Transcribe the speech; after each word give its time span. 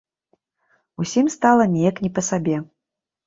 Усім 1.03 1.29
стала 1.35 1.67
неяк 1.73 2.01
не 2.05 2.11
па 2.15 2.21
сабе. 2.31 2.57